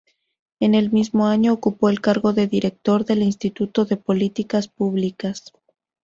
[0.59, 5.51] En el mismo año ocupó el cargo de director del Instituto de Políticas Públicas.